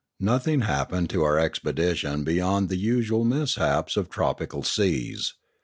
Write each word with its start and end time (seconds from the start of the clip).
Nothing 0.19 0.61
happened 0.61 1.11
to 1.11 1.21
our 1.21 1.37
expedition 1.37 2.23
beyond 2.23 2.69
the 2.69 2.75
usual 2.75 3.23
mishaps 3.23 3.95
of 3.95 4.09
tropical 4.09 4.63
seas. 4.63 5.35